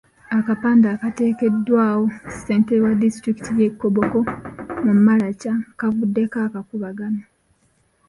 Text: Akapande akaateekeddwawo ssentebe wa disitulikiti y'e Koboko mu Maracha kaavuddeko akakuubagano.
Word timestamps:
Akapande 0.37 0.85
akaateekeddwawo 0.93 2.05
ssentebe 2.33 2.81
wa 2.85 2.93
disitulikiti 3.03 3.49
y'e 3.59 3.69
Koboko 3.79 4.19
mu 4.83 4.93
Maracha 5.05 5.53
kaavuddeko 5.79 6.37
akakuubagano. 6.47 7.21